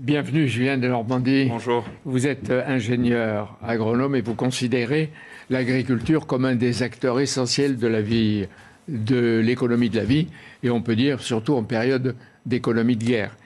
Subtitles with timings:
[0.00, 1.44] Bienvenue Julien de Normandie.
[1.50, 1.84] Bonjour.
[2.06, 5.10] Vous êtes euh, ingénieur agronome et vous considérez
[5.50, 8.46] l'agriculture comme un des acteurs essentiels de la vie,
[8.88, 10.28] de l'économie de la vie,
[10.62, 12.16] et on peut dire surtout en période
[12.46, 13.36] d'économie de guerre.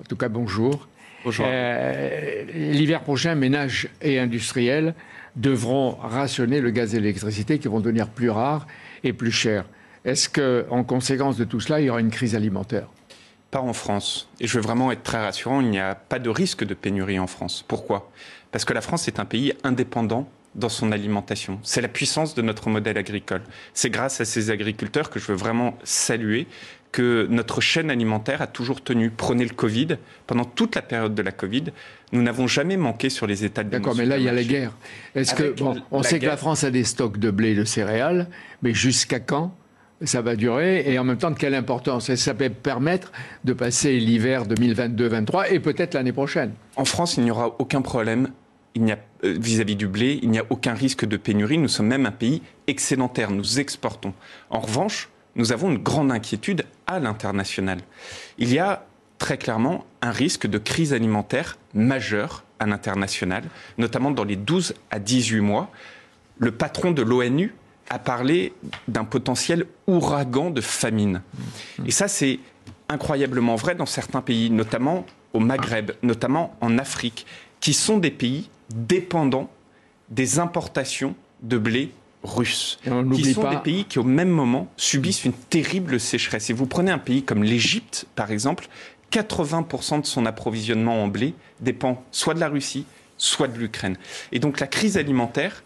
[0.00, 0.88] En tout cas, bonjour.
[1.24, 1.44] Bonjour.
[1.46, 4.94] Euh, L'hiver prochain, ménages et industriels
[5.36, 8.66] devront rationner le gaz et l'électricité qui vont devenir plus rares
[9.04, 9.66] et plus chers.
[10.06, 12.88] Est-ce qu'en conséquence de tout cela, il y aura une crise alimentaire?
[13.50, 14.28] Pas en France.
[14.40, 17.18] Et je veux vraiment être très rassurant, il n'y a pas de risque de pénurie
[17.18, 17.64] en France.
[17.66, 18.10] Pourquoi?
[18.52, 21.58] Parce que la France est un pays indépendant dans son alimentation.
[21.62, 23.42] C'est la puissance de notre modèle agricole.
[23.74, 26.46] C'est grâce à ces agriculteurs que je veux vraiment saluer
[26.90, 29.10] que notre chaîne alimentaire a toujours tenu.
[29.10, 29.98] Prenez le Covid.
[30.26, 31.64] Pendant toute la période de la Covid,
[32.12, 34.42] nous n'avons jamais manqué sur les états de D'accord, mais là, il y a la
[34.42, 34.72] guerre.
[35.14, 37.64] Est-ce que, bon, on sait que la France a des stocks de blé et de
[37.64, 38.28] céréales,
[38.62, 39.54] mais jusqu'à quand
[40.04, 43.12] ça va durer Et en même temps, de quelle importance ça peut permettre
[43.44, 46.52] de passer l'hiver 2022-2023 et peut-être l'année prochaine?
[46.76, 48.28] En France, il n'y aura aucun problème
[48.80, 51.58] euh, vis-à-vis du blé, il n'y a aucun risque de pénurie.
[51.58, 54.14] Nous sommes même un pays excédentaire, nous exportons.
[54.50, 57.80] En revanche, nous avons une grande inquiétude à l'international.
[58.38, 58.86] Il y a
[59.18, 63.44] très clairement un risque de crise alimentaire majeure à l'international,
[63.78, 65.70] notamment dans les 12 à 18 mois.
[66.38, 67.54] Le patron de l'ONU
[67.90, 68.52] a parlé
[68.86, 71.22] d'un potentiel ouragan de famine.
[71.86, 72.38] Et ça, c'est
[72.88, 77.26] incroyablement vrai dans certains pays, notamment au Maghreb, notamment en Afrique,
[77.60, 79.50] qui sont des pays dépendants
[80.10, 81.92] des importations de blé
[82.24, 86.00] russe, Et on qui sont pas- des pays qui au même moment subissent une terrible
[86.00, 86.50] sécheresse.
[86.50, 88.68] Et vous prenez un pays comme l'Égypte, par exemple,
[89.10, 93.96] 80% de son approvisionnement en blé dépend soit de la Russie, soit de l'Ukraine.
[94.32, 95.62] Et donc la crise alimentaire,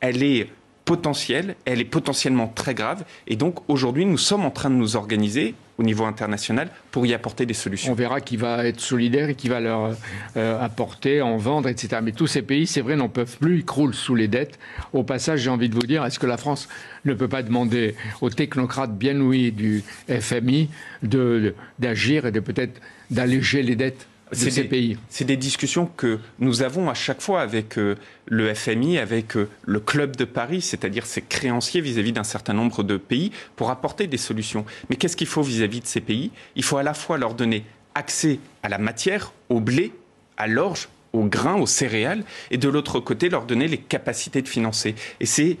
[0.00, 0.48] elle est
[0.88, 3.04] potentielle, elle est potentiellement très grave.
[3.26, 7.12] Et donc aujourd'hui, nous sommes en train de nous organiser au niveau international pour y
[7.12, 7.92] apporter des solutions.
[7.92, 9.94] On verra qui va être solidaire et qui va leur
[10.38, 11.98] euh, apporter, en vendre, etc.
[12.02, 14.58] Mais tous ces pays, c'est vrai, n'en peuvent plus, ils croulent sous les dettes.
[14.94, 16.70] Au passage, j'ai envie de vous dire, est-ce que la France
[17.04, 20.70] ne peut pas demander aux technocrates bien ouïs du FMI
[21.02, 22.80] d'agir et de peut-être
[23.10, 26.94] d'alléger les dettes de C'est ces des- pays C'est des discussions que nous avons à
[26.94, 27.94] chaque fois avec euh,
[28.26, 32.82] le FMI, avec euh, le Club de Paris, c'est-à-dire ses créanciers vis-à-vis d'un certain nombre
[32.82, 34.64] de pays, pour apporter des solutions.
[34.90, 36.30] Mais qu'est-ce qu'il faut vis-à-vis de ces pays?
[36.56, 39.92] Il faut à la fois leur donner accès à la matière, au blé,
[40.36, 44.48] à l'orge, au grain, aux céréales, et de l'autre côté, leur donner les capacités de
[44.48, 44.94] financer.
[45.20, 45.56] Et c'est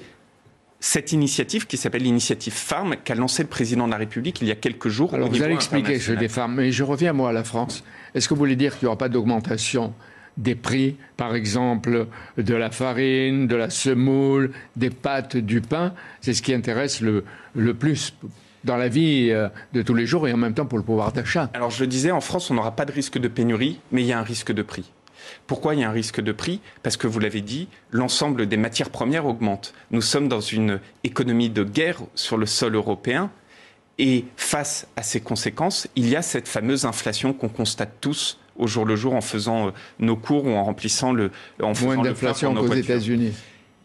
[0.80, 4.52] cette initiative qui s'appelle l'initiative Farm qu'a lancée le président de la République il y
[4.52, 5.14] a quelques jours.
[5.14, 6.18] Alors au vous allez expliquer international.
[6.20, 7.84] des femmes, mais je reviens moi à la France.
[8.14, 9.92] Est-ce que vous voulez dire qu'il n'y aura pas d'augmentation
[10.36, 12.06] des prix, par exemple,
[12.36, 15.94] de la farine, de la semoule, des pâtes, du pain?
[16.20, 17.24] C'est ce qui intéresse le,
[17.56, 18.14] le plus
[18.64, 21.12] dans la vie euh, de tous les jours et en même temps pour le pouvoir
[21.12, 21.50] d'achat.
[21.54, 24.06] Alors je le disais, en France, on n'aura pas de risque de pénurie, mais il
[24.06, 24.92] y a un risque de prix.
[25.46, 26.60] Pourquoi il y a un risque de prix?
[26.82, 29.74] Parce que vous l'avez dit, l'ensemble des matières premières augmente.
[29.90, 33.30] Nous sommes dans une économie de guerre sur le sol européen.
[34.00, 38.66] Et face à ces conséquences, il y a cette fameuse inflation qu'on constate tous au
[38.66, 41.30] jour le jour en faisant euh, nos cours ou en remplissant le
[41.62, 42.72] en Moins d'inflation qu'aux.
[42.72, 43.32] États-Unis.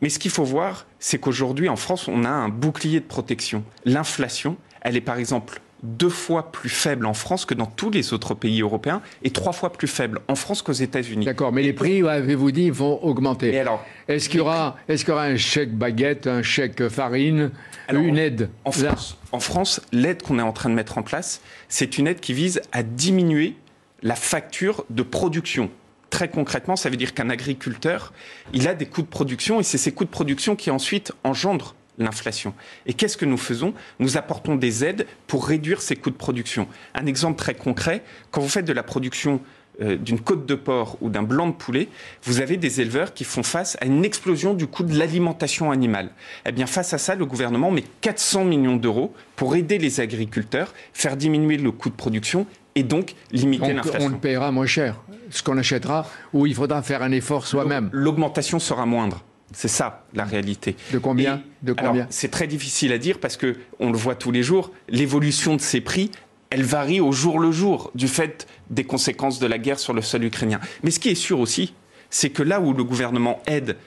[0.01, 3.63] Mais ce qu'il faut voir, c'est qu'aujourd'hui, en France, on a un bouclier de protection.
[3.85, 8.13] L'inflation, elle est par exemple deux fois plus faible en France que dans tous les
[8.13, 11.25] autres pays européens et trois fois plus faible en France qu'aux États-Unis.
[11.25, 13.59] D'accord, mais les prix, avez-vous dit, vont augmenter.
[13.59, 17.51] alors, Est-ce qu'il y, aura, qu'il y aura un chèque baguette, un chèque farine,
[17.89, 21.03] Alors, une aide en France, en France, l'aide qu'on est en train de mettre en
[21.03, 23.55] place, c'est une aide qui vise à diminuer
[24.01, 25.69] la facture de production.
[26.09, 28.13] Très concrètement, ça veut dire qu'un agriculteur,
[28.53, 31.75] il a des coûts de production et c'est ces coûts de production qui ensuite engendrent
[31.97, 32.53] l'inflation.
[32.85, 33.73] Et qu'est-ce que nous faisons?
[33.99, 36.67] Nous apportons des aides pour réduire ces coûts de production.
[36.95, 39.41] Un exemple très concret, quand vous faites de la production
[39.81, 41.87] euh, d'une côte de porc ou d'un blanc de poulet,
[42.23, 46.11] vous avez des éleveurs qui font face à une explosion du coût de l'alimentation animale.
[46.45, 50.73] Eh bien, face à ça, le gouvernement met 400 millions d'euros pour aider les agriculteurs,
[50.93, 54.09] faire diminuer le coût de production et donc limiter donc on l'inflation.
[54.09, 55.01] le paiera moins cher,
[55.31, 57.89] ce qu'on achètera, ou il faudra faire un effort soi-même.
[57.91, 59.23] L'augmentation sera moindre.
[59.51, 60.75] C'est ça la réalité.
[60.91, 63.97] De combien Et- De alors, combien C'est très difficile à dire parce que on le
[63.97, 64.71] voit tous les jours.
[64.89, 66.09] L'évolution de ces prix,
[66.49, 70.01] elle varie au jour le jour du fait des conséquences de la guerre sur le
[70.01, 70.59] sol ukrainien.
[70.83, 71.73] Mais ce qui est sûr aussi,
[72.09, 73.77] c'est que là où le gouvernement aide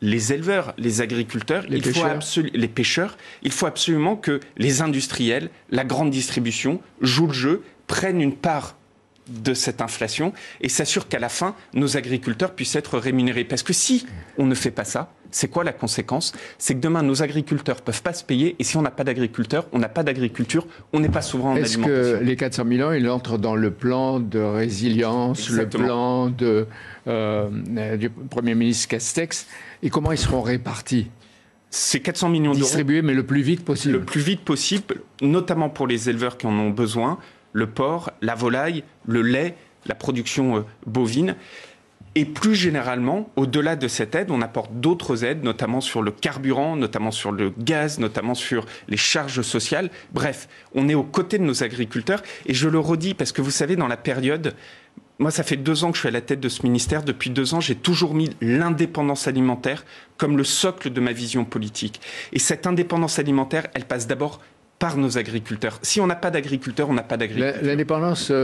[0.00, 2.20] les éleveurs, les agriculteurs, Les il pêcheurs.
[2.54, 8.20] les pêcheurs, il faut absolument que les industriels, la grande distribution jouent le jeu, prennent
[8.20, 8.76] une part
[9.28, 13.44] de cette inflation et s'assurent qu'à la fin, nos agriculteurs puissent être rémunérés.
[13.44, 16.32] Parce que si on ne fait pas ça, c'est quoi la conséquence?
[16.58, 19.66] C'est que demain, nos agriculteurs peuvent pas se payer, et si on n'a pas d'agriculteurs,
[19.72, 23.08] on n'a pas d'agriculture, on n'est pas souverain en Est-ce que les 400 millions, ils
[23.08, 26.66] entrent dans le plan de résilience, le plan de,
[27.06, 29.46] euh, du Premier ministre Castex,
[29.82, 31.08] et comment ils seront répartis?
[31.70, 32.64] Ces 400 millions d'euros.
[32.64, 33.98] Distribués, mais le plus vite possible.
[33.98, 37.18] Le plus vite possible, notamment pour les éleveurs qui en ont besoin,
[37.52, 39.56] le porc, la volaille, le lait,
[39.86, 41.36] la production euh, bovine.
[42.14, 46.74] Et plus généralement, au-delà de cette aide, on apporte d'autres aides, notamment sur le carburant,
[46.74, 49.90] notamment sur le gaz, notamment sur les charges sociales.
[50.12, 52.22] Bref, on est aux côtés de nos agriculteurs.
[52.46, 54.54] Et je le redis parce que vous savez, dans la période,
[55.20, 57.02] moi, ça fait deux ans que je suis à la tête de ce ministère.
[57.02, 59.84] Depuis deux ans, j'ai toujours mis l'indépendance alimentaire
[60.16, 62.00] comme le socle de ma vision politique.
[62.32, 64.40] Et cette indépendance alimentaire, elle passe d'abord
[64.78, 65.78] par nos agriculteurs.
[65.82, 67.62] Si on n'a pas d'agriculteurs, on n'a pas d'agriculteurs.
[67.62, 68.34] L'indépendance euh,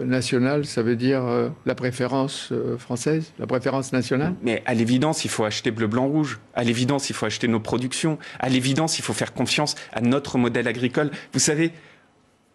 [0.00, 4.34] euh, nationale, ça veut dire euh, la préférence française, la préférence nationale?
[4.42, 6.40] Mais à l'évidence, il faut acheter bleu, blanc, rouge.
[6.54, 8.18] À l'évidence, il faut acheter nos productions.
[8.40, 11.10] À l'évidence, il faut faire confiance à notre modèle agricole.
[11.32, 11.72] Vous savez,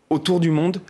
[0.09, 0.81] autour du monde,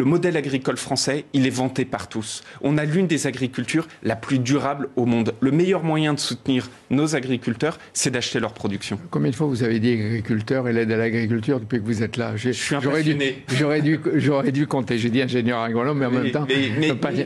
[0.00, 2.42] le modèle agricole français, il est vanté par tous.
[2.62, 5.34] On a l'une des agricultures la plus durable au monde.
[5.40, 8.98] Le meilleur moyen de soutenir nos agriculteurs, c'est d'acheter leur production.
[9.10, 12.16] Combien de fois vous avez dit agriculteur et l'aide à l'agriculture depuis que vous êtes
[12.16, 13.44] là Je suis passionné.
[13.48, 14.96] J'aurais dû, j'aurais dû compter.
[14.96, 16.46] J'ai dit ingénieur agronome, mais en même temps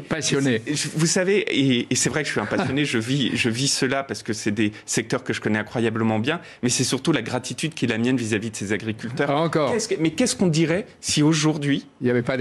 [0.08, 0.60] passionné.
[0.96, 4.02] Vous savez, et, c'est vrai que je suis un passionné, je vis, je vis cela
[4.02, 7.72] parce que c'est des secteurs que je connais incroyablement bien, mais c'est surtout la gratitude
[7.72, 9.30] qui est la mienne vis-à-vis de ces agriculteurs.
[9.30, 9.72] Ah, encore.
[10.00, 11.86] mais qu'est-ce qu'on dirait si aujourd'hui...
[12.00, 12.36] Il n'y avait pas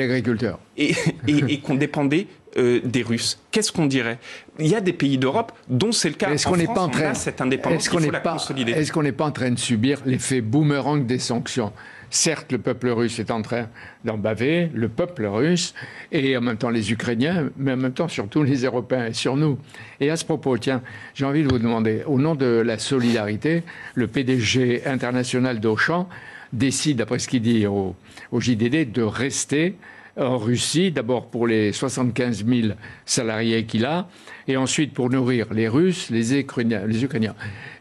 [0.78, 2.28] et, qu'on dépendait
[2.58, 3.40] euh, des Russes.
[3.52, 4.20] Qu'est-ce qu'on dirait?
[4.60, 6.32] Il y a des pays d'Europe dont c'est le cas.
[6.32, 9.60] Est-ce qu'on n'est pas en train cette indépendance Est-ce qu'on n'est pas en train de
[9.60, 11.74] subir l'effet boomerang des sanctions?
[12.14, 13.70] Certes, le peuple russe est en train
[14.06, 15.74] d'en baver, le peuple russe,
[16.12, 19.36] et en même temps les Ukrainiens, mais en même temps surtout les Européens et sur
[19.36, 19.58] nous.
[20.00, 20.84] Et à ce propos, tiens,
[21.16, 23.64] j'ai envie de vous demander, au nom de la solidarité,
[23.96, 26.08] le PDG international d'Auchan
[26.54, 27.96] décide, d'après ce qu'il dit au,
[28.32, 29.76] au JDD, de rester
[30.18, 32.74] en Russie, d'abord pour les 75 000
[33.06, 34.08] salariés qu'il a,
[34.48, 36.86] et ensuite pour nourrir les Russes, les Ukrainiens.
[36.86, 37.36] Les Ukrainiens.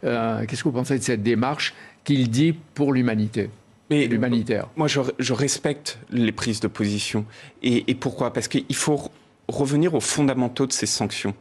[0.04, 1.74] Euh, qu'est-ce que vous pensez de cette démarche
[2.04, 3.50] qu'il dit pour l'humanité
[3.90, 4.68] l'humanitaire?
[4.76, 7.24] Moi, je, respecte les prises de position.
[7.62, 8.32] Et, et pourquoi?
[8.32, 9.10] Parce qu'il faut
[9.48, 11.34] revenir aux fondamentaux de ces sanctions.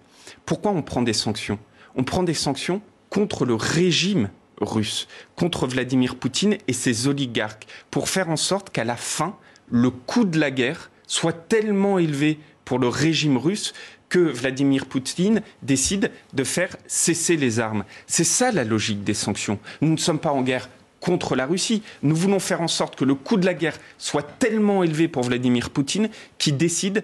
[0.46, 1.60] Pourquoi on prend des sanctions?
[1.96, 4.30] On prend des sanctions contre le régime
[4.60, 9.36] russe, contre Vladimir Poutine et ses oligarques, pour faire en sorte qu'à la fin,
[9.72, 13.74] le coût de la guerre soit tellement élevé pour le régime russe
[14.10, 17.86] que Vladimir Poutine décide de faire cesser les armes.
[18.08, 19.58] C'est ça la logique des sanctions.
[19.80, 20.70] Nous ne sommes pas en guerre
[21.00, 21.82] contre la Russie.
[22.04, 25.24] Nous voulons faire en sorte que le coût de la guerre soit tellement élevé pour
[25.24, 27.04] Vladimir Poutine qu'il décide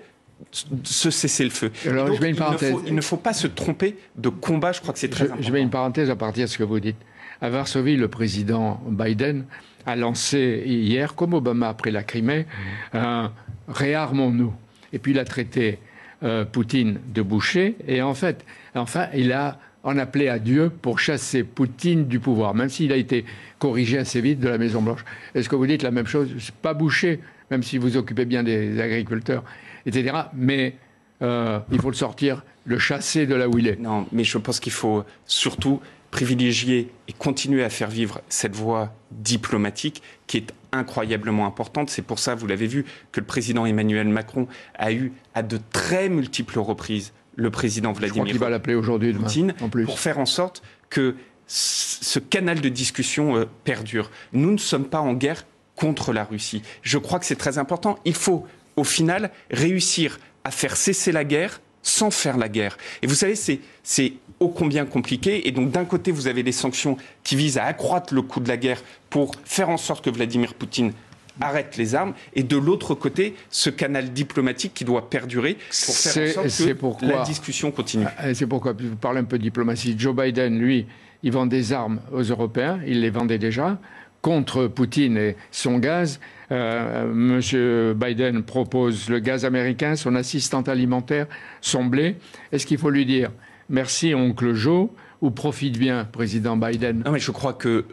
[0.70, 1.72] de se cesser le feu.
[1.86, 2.76] Alors, je mets une parenthèse.
[2.86, 5.42] Il, ne faut, pas se tromper de combat, je crois que c'est très important.
[5.42, 6.98] Je mets une parenthèse à partir de ce que vous dites.
[7.42, 9.46] À Varsovie, le président Biden
[9.88, 12.46] a lancé hier, comme Obama après la Crimée,
[12.94, 13.32] un
[13.70, 14.54] réarmons-nous.
[14.94, 15.80] Et puis il a traité
[16.24, 17.78] euh, Poutine de boucher.
[17.88, 18.46] Et en fait,
[18.76, 22.98] enfin, il a en appelé à Dieu pour chasser Poutine du pouvoir, même s'il a
[22.98, 23.24] été
[23.60, 25.06] corrigé assez vite de la Maison Blanche.
[25.34, 26.30] Est-ce que vous dites la même chose?
[26.62, 29.46] Pas boucher, même si vous occupez bien des agriculteurs,
[29.86, 30.14] etc.
[30.34, 30.76] Mais
[31.22, 33.80] euh, il faut le sortir, le chasser de là où il est.
[33.80, 35.80] Non, mais je pense qu'il faut surtout
[36.12, 41.90] privilégier et continuer à faire vivre cette voie diplomatique qui est incroyablement importante.
[41.90, 45.60] C'est pour ça, vous l'avez vu, que le président Emmanuel Macron a eu à de
[45.72, 49.86] très multiples reprises le président Vladimir va l'appeler aujourd'hui Poutine en plus.
[49.86, 51.16] pour faire en sorte que
[51.48, 54.12] ce canal de discussion euh, perdure.
[54.34, 55.46] Nous ne sommes pas en guerre
[55.76, 56.62] contre la Russie.
[56.82, 58.00] Je crois que c'est très important.
[58.04, 58.46] Il faut,
[58.76, 62.78] au final, réussir à faire cesser la guerre sans faire la guerre.
[63.02, 65.48] Et vous savez, c'est ô combien compliqué.
[65.48, 68.48] Et donc, d'un côté, vous avez des sanctions qui visent à accroître le coût de
[68.48, 70.94] la guerre pour faire en sorte que Vladimir Poutine
[71.40, 75.54] arrête les armes, et de l'autre côté, ce canal diplomatique qui doit perdurer
[75.86, 78.06] pour faire en sorte que la discussion continue.
[78.18, 80.88] Ah, c'est pourquoi, vous parlez un peu de diplomatie, Joe Biden, lui,
[81.24, 83.78] il vend des armes aux Européens, il les vendait déjà,
[84.22, 86.20] contre Poutine et son gaz.
[86.52, 91.28] Euh, Monsieur Biden propose le gaz américain, son assistante alimentaire,
[91.62, 92.16] son blé.
[92.52, 93.32] Est-ce qu'il faut lui dire
[93.70, 94.90] merci, oncle Joe,
[95.22, 97.04] ou profite bien, président Biden?
[97.06, 97.86] Non, mais je crois que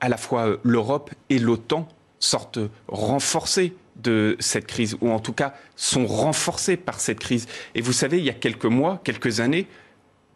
[0.00, 2.58] à la fois l'Europe et l'OTAN sortent
[2.88, 7.46] renforcées de cette crise, ou en tout cas sont renforcées par cette crise.
[7.74, 9.66] Et vous savez, il y a quelques mois, quelques années,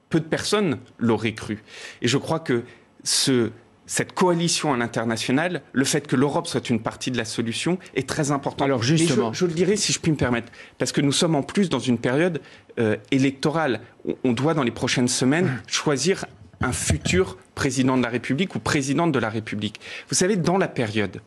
[0.09, 1.63] peu de personnes l'auraient cru.
[2.01, 2.65] Et je crois que
[3.05, 3.51] ce,
[3.89, 8.07] cette coalition à l'international, le fait que l'Europe soit une partie de la solution est
[8.07, 8.67] très important.
[8.67, 11.43] Alors justement, je, le dirais si je puis me permettre, parce que nous sommes en
[11.43, 12.41] plus dans une période
[12.79, 13.81] euh, électorale.
[14.25, 16.27] On, doit dans les prochaines semaines choisir
[16.61, 19.81] un futur président de la République ou présidente de la République.
[20.09, 21.23] Vous savez, dans la période,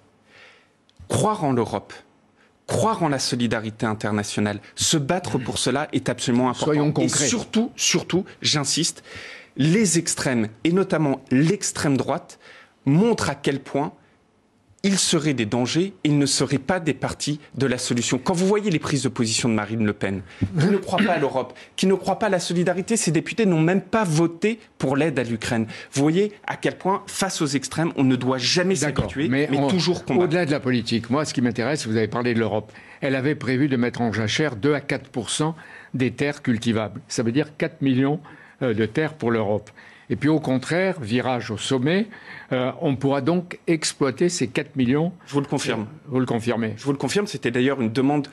[1.07, 1.93] croire en l'Europe,
[2.67, 6.65] croire en la solidarité internationale, se battre pour cela est absolument important.
[6.65, 7.25] Soyons concrets.
[7.25, 9.03] Et surtout, surtout, j'insiste,
[9.57, 12.39] les extrêmes, et notamment l'extrême droite,
[12.85, 13.93] montrent à quel point
[14.83, 18.17] ils seraient des dangers, ils ne seraient pas des partis de la solution.
[18.17, 20.21] Quand vous voyez les prises de position de Marine Le Pen,
[20.59, 23.45] qui ne croit pas à l'Europe, qui ne croit pas à la solidarité, ces députés
[23.45, 25.67] n'ont même pas voté pour l'aide à l'Ukraine.
[25.93, 30.03] Vous voyez à quel point, face aux extrêmes, on ne doit jamais s'habituer, mais, toujours
[30.03, 30.25] combattre.
[30.25, 32.71] Au-delà de la politique, moi, ce qui m'intéresse, vous avez parlé de l'Europe.
[33.01, 35.55] Elle avait prévu de mettre en jachère 2 à 4
[35.93, 37.01] des terres cultivables.
[37.07, 38.19] Ça veut dire 4 millions
[38.61, 39.69] de terres pour l'Europe.
[40.11, 42.07] Et puis au contraire, virage au sommet,
[42.51, 45.13] euh, on pourra donc exploiter ces 4 millions.
[45.25, 45.87] Je vous le confirme.
[46.07, 46.73] Vous le confirmez.
[46.75, 48.27] Je vous le confirme, c'était d'ailleurs une demande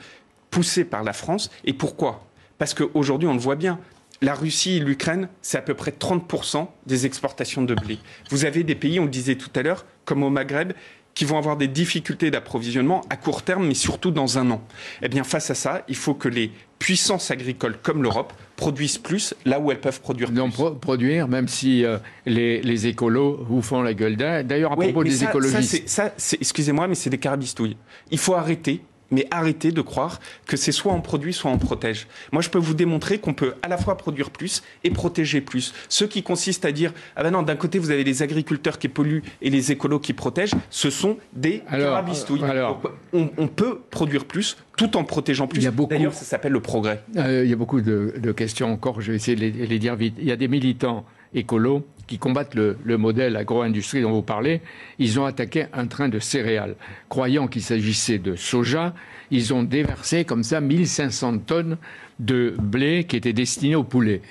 [0.51, 1.49] poussée par la France.
[1.63, 2.25] Et pourquoi?
[2.57, 3.79] Parce qu'aujourd'hui, on le voit bien,
[4.21, 7.97] la Russie et l'Ukraine, c'est à peu près 30% des exportations de blé.
[8.29, 10.73] Vous avez des pays, on le disait tout à l'heure, comme au Maghreb,
[11.19, 14.61] qui vont avoir des difficultés d'approvisionnement à court terme, mais surtout dans un an.
[15.01, 16.49] Eh bien, face à ça, il faut que les
[16.79, 20.79] puissances agricoles comme l'Europe produisent plus là où elles peuvent produire plus.
[20.79, 24.15] produire, même si euh, les, écolos vous font la gueule.
[24.15, 25.89] D'ailleurs, à propos des écologistes.
[25.89, 27.75] Ça, excusez-moi, mais c'est des carabistouilles.
[28.11, 28.81] Il faut arrêter
[29.11, 32.07] mais arrêtez de croire que c'est soit on produit, soit on protège.
[32.31, 35.73] Moi, je peux vous démontrer qu'on peut à la fois produire plus et protéger plus.
[35.89, 38.87] Ce qui consiste à dire, ah ben non, d'un côté, vous avez les agriculteurs qui
[38.87, 42.43] polluent et les écolos qui protègent, ce sont des carabistouilles.
[42.43, 42.81] Alors,
[43.13, 45.67] on, peut produire plus tout en protégeant plus.
[45.89, 47.03] D'ailleurs, ça s'appelle le progrès.
[47.17, 49.95] Euh, il y a beaucoup de, questions encore, je vais essayer de les, les dire
[49.95, 50.15] vite.
[50.19, 54.61] Il y a des militants écolos qui combattent le, modèle agro-industrie dont vous parlez,
[54.97, 56.75] ils ont attaqué un train de céréales.
[57.07, 58.95] Croyant qu'il s'agissait de soja,
[59.29, 61.77] ils ont déversé comme ça 1500 tonnes
[62.19, 64.21] de blé qui était destiné au poulet.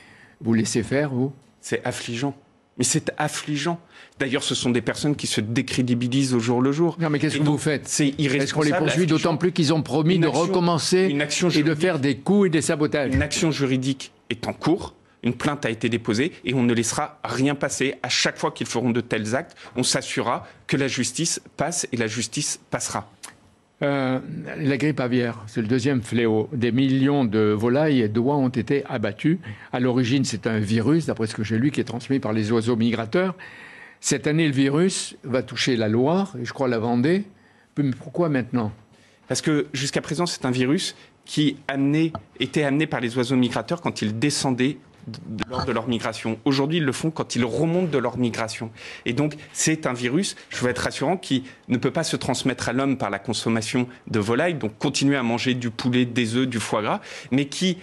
[0.40, 1.32] Vous laissez faire, vous?
[1.60, 2.34] C'est affligeant.
[2.78, 3.80] Mais c'est affligeant.
[4.18, 6.96] D'ailleurs, ce sont des personnes qui se décrédibilisent au jour le jour.
[7.00, 7.86] Non, mais qu'est-ce que vous faites?
[7.86, 8.42] C'est irresponsable.
[8.42, 11.16] Est-ce qu'on les poursuit d'autant plus qu'ils ont promis de recommencer
[11.54, 13.14] et de faire des coups et des sabotages?
[13.14, 14.94] Une action juridique est en cours.
[15.22, 17.94] Une plainte a été déposée et on ne laissera rien passer.
[18.02, 21.96] À chaque fois qu'ils feront de tels actes, on s'assurera que la justice passe et
[21.96, 23.10] la justice passera.
[23.80, 24.18] Euh,
[24.56, 26.48] la grippe aviaire, c'est le deuxième fléau.
[26.52, 29.38] Des millions de volailles et d'oies ont été abattus.
[29.72, 32.50] À l'origine, c'est un virus, d'après ce que j'ai lu, qui est transmis par les
[32.50, 33.36] oiseaux migrateurs.
[34.00, 37.24] Cette année, le virus va toucher la Loire et je crois la Vendée.
[37.76, 38.72] Mais pourquoi maintenant?
[39.28, 41.56] Parce que jusqu'à présent, c'est un virus qui
[42.40, 44.78] était amené par les oiseaux migrateurs quand ils descendaient
[45.48, 46.38] lors de leur migration.
[46.44, 48.70] Aujourd'hui, ils le font quand ils remontent de leur migration.
[49.04, 52.68] Et donc, c'est un virus, je veux être rassurant, qui ne peut pas se transmettre
[52.68, 56.46] à l'homme par la consommation de volailles, donc continuer à manger du poulet, des œufs,
[56.46, 57.00] du foie gras,
[57.30, 57.78] mais qui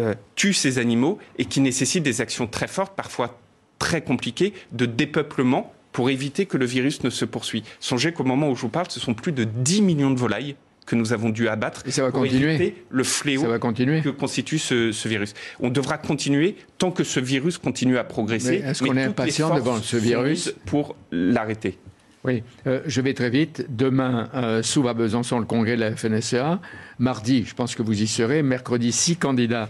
[0.00, 3.38] euh, tue ces animaux et qui nécessite des actions très fortes, parfois
[3.78, 7.64] très compliquées, de dépeuplement pour éviter que le virus ne se poursuive.
[7.80, 10.56] Songez qu'au moment où je vous parle, ce sont plus de 10 millions de volailles
[10.86, 12.54] que nous avons dû abattre ça va pour continuer.
[12.54, 15.34] éviter le fléau que constitue ce, virus.
[15.60, 18.62] On devra continuer tant que ce virus continue à progresser.
[18.64, 21.78] Est-ce qu'on est impatient devant ce virus pour l'arrêter
[22.24, 23.66] oui, euh, je vais très vite.
[23.68, 26.60] Demain, euh, sous à Besançon, le congrès de la FNSEA.
[27.00, 28.42] Mardi, je pense que vous y serez.
[28.44, 29.68] Mercredi, six candidats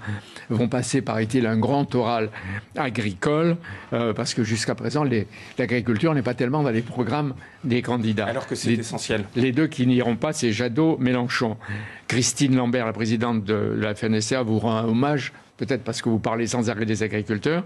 [0.51, 2.29] vont passer, paraît-il, un grand oral
[2.77, 3.57] agricole,
[3.95, 5.03] euh, parce que jusqu'à présent,
[5.59, 8.27] l'agriculture n'est pas tellement dans les programmes des candidats.
[8.27, 9.25] Alors que c'est essentiel.
[9.35, 11.57] Les deux qui n'iront pas, c'est Jadot-Mélenchon.
[12.07, 16.19] Christine Lambert, la présidente de la FNSEA, vous rend un hommage peut-être parce que vous
[16.19, 17.65] parlez sans arrêt des agriculteurs,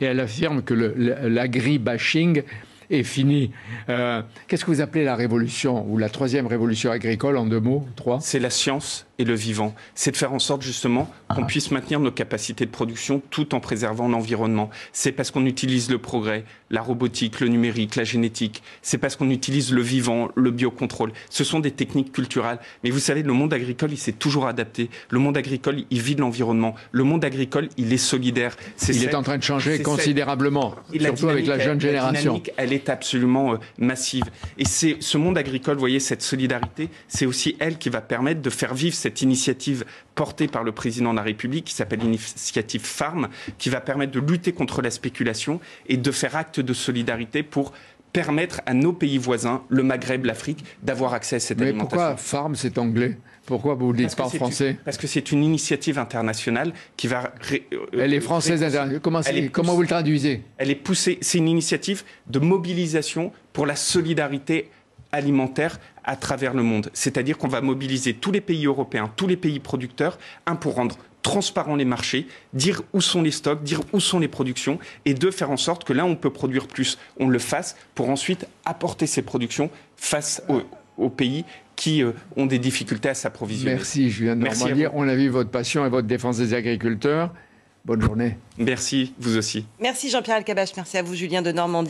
[0.00, 2.42] et elle affirme que l'agri-bashing
[2.90, 3.50] est fini.
[3.88, 7.86] Euh, qu'est-ce que vous appelez la révolution ou la troisième révolution agricole en deux mots
[7.96, 8.18] Trois?
[8.20, 9.74] C'est la science et le vivant.
[9.94, 13.60] C'est de faire en sorte justement qu'on puisse maintenir nos capacités de production tout en
[13.60, 14.70] préservant l'environnement.
[14.92, 18.62] C'est parce qu'on utilise le progrès, la robotique, le numérique, la génétique.
[18.82, 21.12] C'est parce qu'on utilise le vivant, le biocontrôle.
[21.30, 22.58] Ce sont des techniques culturelles.
[22.82, 24.90] Mais vous savez, le monde agricole, il s'est toujours adapté.
[25.10, 26.74] Le monde agricole, il vit de l'environnement.
[26.92, 28.56] Le monde agricole, il est solidaire.
[28.88, 32.42] il est en train de changer considérablement, surtout avec la jeune génération.
[32.56, 34.24] elle est absolument euh, massive.
[34.58, 38.42] Et c'est ce monde agricole, vous voyez, cette solidarité, c'est aussi elle qui va permettre
[38.42, 39.84] de faire vivre cette initiative
[40.14, 44.20] portée par le président de la République qui s'appelle l'initiative Farm, qui va permettre de
[44.20, 47.74] lutter contre la spéculation et de faire acte de solidarité pour
[48.14, 51.98] permettre à nos pays voisins, le Maghreb, l'Afrique, d'avoir accès à cette Mais alimentation.
[51.98, 53.18] Pourquoi Farm, c'est anglais?
[53.44, 54.78] Pourquoi vous ne le dites pas en français?
[54.86, 57.34] Parce que c'est une initiative internationale qui va.
[57.52, 57.58] Euh,
[57.92, 58.64] elle est française.
[59.02, 59.20] Comment,
[59.52, 60.42] comment vous le traduisez?
[60.56, 61.18] Elle est poussée.
[61.20, 64.70] C'est une initiative de mobilisation pour la solidarité
[65.14, 66.90] alimentaire à travers le monde.
[66.92, 70.98] C'est-à-dire qu'on va mobiliser tous les pays européens, tous les pays producteurs, un pour rendre
[71.22, 75.30] transparent les marchés, dire où sont les stocks, dire où sont les productions, et de
[75.30, 79.06] faire en sorte que là, on peut produire plus, on le fasse pour ensuite apporter
[79.06, 80.42] ces productions face
[80.98, 81.44] aux, pays
[81.76, 83.74] qui euh, ont des difficultés à s'approvisionner.
[83.74, 84.84] Merci Julien de Normandie.
[84.92, 87.32] On a vu votre passion et votre défense des agriculteurs.
[87.84, 88.38] Bonne journée.
[88.56, 89.66] Merci, vous aussi.
[89.80, 91.82] Merci Jean-Pierre Alcabache, merci à vous Julien de Normandie.